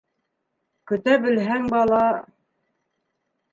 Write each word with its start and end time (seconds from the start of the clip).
Көтә 0.91 1.17
белһәң 1.27 1.69
бала 1.75 2.01